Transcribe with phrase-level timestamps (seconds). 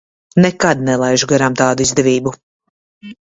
[0.45, 2.35] Nekad nelaižu garām tādu izdevību.